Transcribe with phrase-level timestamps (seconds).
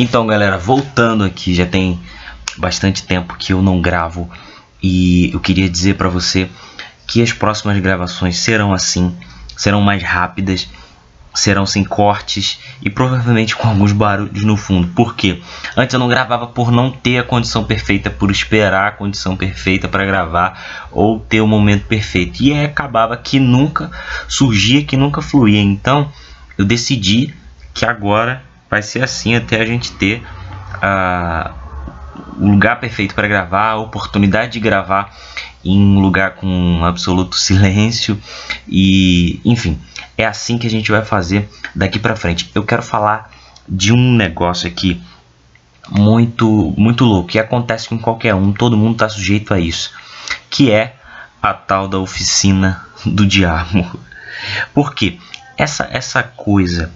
[0.00, 1.98] Então, galera, voltando aqui, já tem
[2.56, 4.30] bastante tempo que eu não gravo
[4.80, 6.48] e eu queria dizer para você
[7.04, 9.12] que as próximas gravações serão assim,
[9.56, 10.68] serão mais rápidas,
[11.34, 14.86] serão sem cortes e provavelmente com alguns barulhos no fundo.
[14.86, 15.42] Por quê?
[15.76, 19.88] Antes eu não gravava por não ter a condição perfeita, por esperar a condição perfeita
[19.88, 22.40] para gravar ou ter o momento perfeito.
[22.40, 23.90] E aí acabava que nunca
[24.28, 25.60] surgia, que nunca fluía.
[25.60, 26.08] Então
[26.56, 27.34] eu decidi
[27.74, 30.22] que agora vai ser assim até a gente ter
[30.76, 31.54] uh,
[32.38, 35.14] o lugar perfeito para gravar, a oportunidade de gravar
[35.64, 38.20] em um lugar com absoluto silêncio.
[38.68, 39.78] E enfim
[40.18, 42.50] é assim que a gente vai fazer daqui para frente.
[42.52, 43.30] Eu quero falar
[43.68, 45.00] de um negócio aqui
[45.90, 49.90] muito muito louco que acontece com qualquer um todo mundo está sujeito a isso
[50.50, 50.96] que é
[51.40, 53.98] a tal da oficina do diabo.
[54.74, 55.18] Porque
[55.56, 56.92] essa essa coisa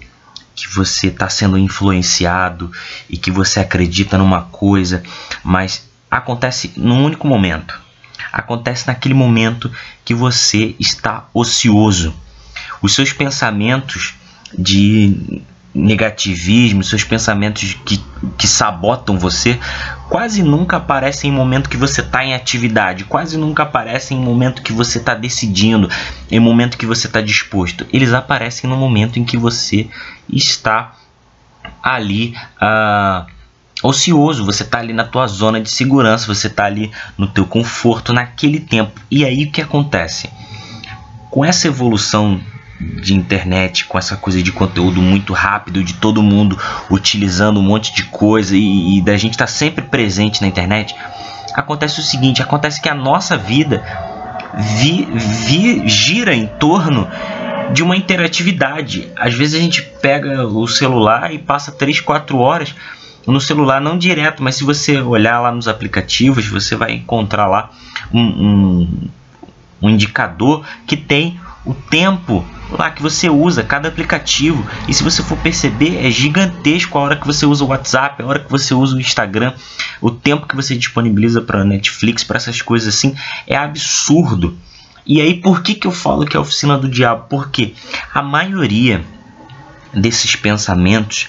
[0.54, 2.70] que você está sendo influenciado
[3.08, 5.02] e que você acredita numa coisa,
[5.42, 7.80] mas acontece num único momento.
[8.32, 9.70] Acontece naquele momento
[10.04, 12.14] que você está ocioso.
[12.80, 14.14] Os seus pensamentos
[14.56, 15.42] de
[15.74, 18.04] negativismo, seus pensamentos que,
[18.36, 19.58] que sabotam você,
[20.08, 24.62] quase nunca aparecem em momento que você está em atividade, quase nunca aparecem em momento
[24.62, 25.88] que você está decidindo,
[26.30, 27.86] em momento que você está disposto.
[27.92, 29.88] Eles aparecem no momento em que você
[30.30, 30.92] está
[31.82, 33.26] ali uh,
[33.82, 38.12] ocioso, você está ali na tua zona de segurança, você está ali no teu conforto
[38.12, 39.00] naquele tempo.
[39.10, 40.28] E aí o que acontece?
[41.30, 42.40] Com essa evolução
[43.00, 46.58] de internet, com essa coisa de conteúdo muito rápido, de todo mundo
[46.90, 50.94] utilizando um monte de coisa e, e da gente estar tá sempre presente na internet,
[51.54, 53.82] acontece o seguinte: acontece que a nossa vida
[54.54, 55.06] vi,
[55.46, 57.08] vi, gira em torno
[57.72, 59.10] de uma interatividade.
[59.16, 62.74] Às vezes a gente pega o celular e passa 3, 4 horas
[63.26, 67.70] no celular, não direto, mas se você olhar lá nos aplicativos, você vai encontrar lá
[68.12, 69.08] um, um,
[69.80, 74.66] um indicador que tem o tempo lá que você usa, cada aplicativo.
[74.88, 78.26] E se você for perceber, é gigantesco a hora que você usa o WhatsApp, a
[78.26, 79.54] hora que você usa o Instagram,
[80.00, 83.14] o tempo que você disponibiliza para Netflix, para essas coisas assim,
[83.46, 84.56] é absurdo.
[85.04, 87.26] E aí, por que, que eu falo que é a oficina do diabo?
[87.28, 87.74] Porque
[88.14, 89.04] a maioria
[89.92, 91.28] desses pensamentos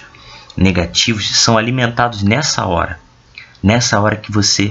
[0.56, 2.98] negativos são alimentados nessa hora.
[3.62, 4.70] Nessa hora que você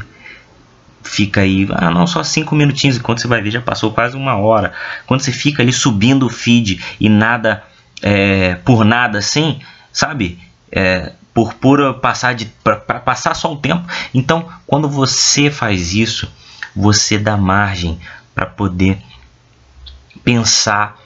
[1.04, 4.36] fica aí, ah, não, só cinco minutinhos, enquanto você vai ver já passou quase uma
[4.36, 4.74] hora.
[5.06, 7.64] Quando você fica ali subindo o feed e nada,
[8.02, 9.60] é, por nada assim,
[9.92, 10.40] sabe?
[10.72, 13.88] É, por pura passar de para passar só o tempo.
[14.14, 16.32] Então, quando você faz isso,
[16.76, 18.00] você dá margem
[18.34, 18.98] para poder
[20.24, 20.98] pensar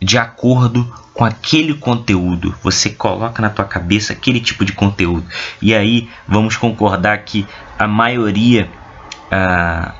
[0.00, 2.54] de acordo com aquele conteúdo.
[2.62, 5.26] Você coloca na tua cabeça aquele tipo de conteúdo.
[5.60, 7.46] E aí vamos concordar que
[7.78, 8.70] a maioria
[9.30, 9.94] ah,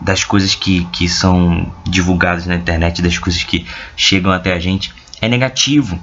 [0.00, 3.66] das coisas que, que são divulgadas na internet, das coisas que
[3.96, 5.98] chegam até a gente, é negativo.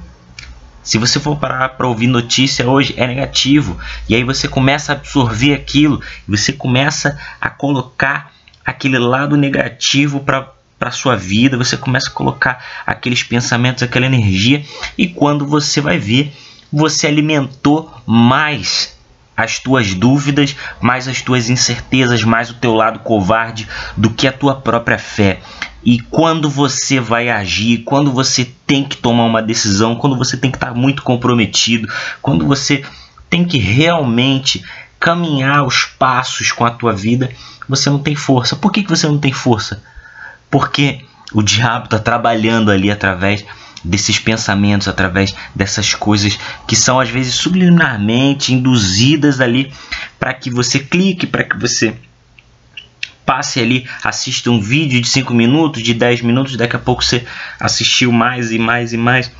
[0.81, 3.77] Se você for parar para ouvir notícia hoje, é negativo.
[4.09, 8.33] E aí você começa a absorver aquilo, você começa a colocar
[8.65, 14.65] aquele lado negativo para para sua vida, você começa a colocar aqueles pensamentos, aquela energia,
[14.97, 16.33] e quando você vai ver,
[16.69, 18.93] você alimentou mais
[19.35, 23.67] as tuas dúvidas, mais as tuas incertezas, mais o teu lado covarde
[23.97, 25.39] do que a tua própria fé.
[25.83, 30.49] E quando você vai agir, quando você tem que tomar uma decisão, quando você tem
[30.49, 31.87] que estar muito comprometido,
[32.21, 32.83] quando você
[33.29, 34.63] tem que realmente
[34.99, 37.29] caminhar os passos com a tua vida,
[37.67, 38.55] você não tem força.
[38.55, 39.83] Por que, que você não tem força?
[40.49, 41.01] Porque
[41.33, 43.43] o diabo está trabalhando ali através
[43.83, 49.71] desses pensamentos, através dessas coisas que são às vezes subliminarmente induzidas ali
[50.19, 51.95] para que você clique, para que você
[53.25, 57.25] passe ali, assista um vídeo de 5 minutos, de 10 minutos, daqui a pouco você
[57.59, 59.31] assistiu mais e mais e mais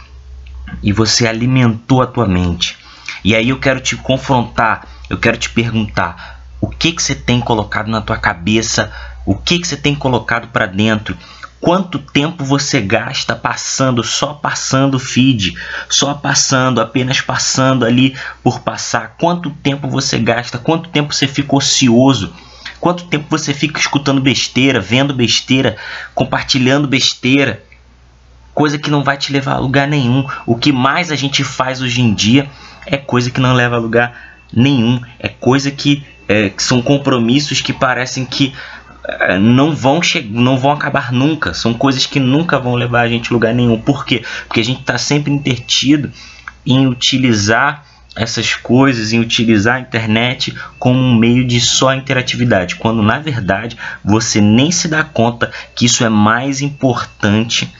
[0.81, 2.77] e você alimentou a tua mente.
[3.23, 7.39] E aí eu quero te confrontar, eu quero te perguntar, o que que você tem
[7.39, 8.91] colocado na tua cabeça?
[9.25, 11.17] O que que você tem colocado para dentro?
[11.63, 15.55] Quanto tempo você gasta passando, só passando feed,
[15.87, 19.15] só passando, apenas passando ali por passar?
[19.17, 20.57] Quanto tempo você gasta?
[20.57, 22.33] Quanto tempo você fica ocioso?
[22.81, 25.77] Quanto tempo você fica escutando besteira, vendo besteira,
[26.13, 27.63] compartilhando besteira?
[28.53, 30.27] Coisa que não vai te levar a lugar nenhum.
[30.45, 32.49] O que mais a gente faz hoje em dia
[32.85, 34.99] é coisa que não leva a lugar nenhum.
[35.17, 38.53] É coisa que, é, que são compromissos que parecem que
[39.40, 41.53] não vão não vão acabar nunca.
[41.53, 43.79] São coisas que nunca vão levar a gente a lugar nenhum.
[43.79, 44.23] Por quê?
[44.47, 46.11] Porque a gente está sempre intertido
[46.66, 47.85] em utilizar
[48.16, 53.78] essas coisas, em utilizar a internet como um meio de só interatividade, quando na verdade
[54.03, 57.73] você nem se dá conta que isso é mais importante,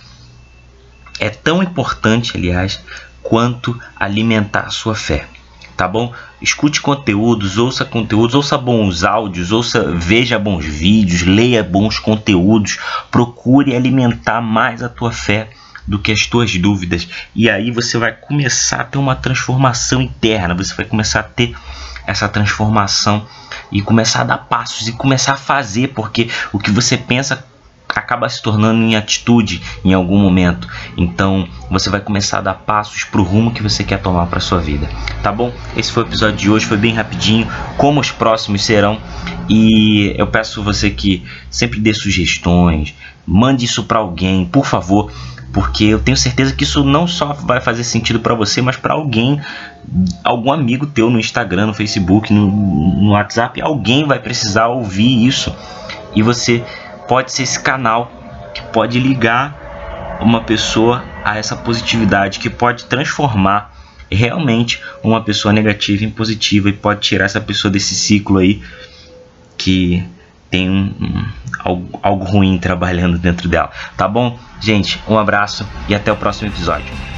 [1.19, 2.84] é tão importante, aliás,
[3.22, 5.28] quanto alimentar a sua fé.
[5.75, 6.14] Tá bom?
[6.42, 12.78] Escute conteúdos, ouça conteúdos, ouça bons áudios, ouça, veja bons vídeos, leia bons conteúdos,
[13.10, 15.50] procure alimentar mais a tua fé
[15.88, 17.08] do que as tuas dúvidas.
[17.36, 21.56] E aí você vai começar a ter uma transformação interna, você vai começar a ter
[22.06, 23.26] essa transformação
[23.72, 27.46] e começar a dar passos e começar a fazer, porque o que você pensa
[27.95, 30.68] acaba se tornando em atitude em algum momento.
[30.98, 34.40] Então você vai começar a dar passos para o rumo que você quer tomar para
[34.40, 34.90] sua vida.
[35.22, 35.54] Tá bom?
[35.75, 37.48] Esse foi o episódio de hoje, foi bem rapidinho,
[37.78, 39.00] como os próximos serão.
[39.50, 42.94] E eu peço você que sempre dê sugestões,
[43.25, 45.12] mande isso para alguém, por favor
[45.54, 48.95] porque eu tenho certeza que isso não só vai fazer sentido para você, mas para
[48.95, 49.40] alguém,
[50.24, 55.56] algum amigo teu no Instagram, no Facebook, no, no, WhatsApp, alguém vai precisar ouvir isso
[56.16, 56.63] e você
[57.08, 58.12] pode ser esse canal
[58.54, 63.74] que pode ligar uma pessoa a essa positividade, que pode transformar
[64.12, 68.62] realmente uma pessoa negativa em positiva e pode tirar essa pessoa desse ciclo aí
[69.58, 70.04] que
[70.50, 71.26] tem um, um,
[71.60, 73.72] algo, algo ruim trabalhando dentro dela.
[73.98, 74.38] Tá bom?
[74.62, 77.12] Gente, um abraço e até o próximo episódio.